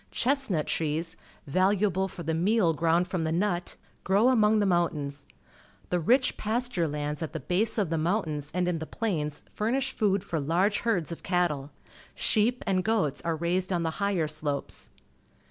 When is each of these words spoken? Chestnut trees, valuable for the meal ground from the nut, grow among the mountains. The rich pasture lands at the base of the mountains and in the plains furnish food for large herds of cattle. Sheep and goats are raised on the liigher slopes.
Chestnut 0.09 0.65
trees, 0.65 1.15
valuable 1.45 2.07
for 2.07 2.23
the 2.23 2.33
meal 2.33 2.73
ground 2.73 3.07
from 3.07 3.23
the 3.23 3.31
nut, 3.31 3.77
grow 4.03 4.29
among 4.29 4.57
the 4.57 4.65
mountains. 4.65 5.27
The 5.91 5.99
rich 5.99 6.37
pasture 6.37 6.87
lands 6.87 7.21
at 7.21 7.33
the 7.33 7.39
base 7.39 7.77
of 7.77 7.91
the 7.91 7.99
mountains 7.99 8.49
and 8.51 8.67
in 8.67 8.79
the 8.79 8.87
plains 8.87 9.43
furnish 9.53 9.91
food 9.91 10.23
for 10.23 10.39
large 10.39 10.79
herds 10.79 11.11
of 11.11 11.21
cattle. 11.21 11.69
Sheep 12.15 12.63
and 12.65 12.83
goats 12.83 13.21
are 13.21 13.35
raised 13.35 13.71
on 13.71 13.83
the 13.83 13.93
liigher 14.01 14.27
slopes. 14.27 14.89